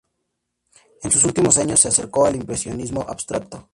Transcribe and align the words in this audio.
En 1.03 1.11
sus 1.11 1.25
últimos 1.25 1.59
años 1.59 1.81
se 1.81 1.89
acercó 1.89 2.25
al 2.25 2.35
impresionismo 2.35 3.05
abstracto. 3.07 3.69